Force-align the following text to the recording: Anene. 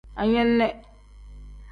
Anene. 0.21 0.67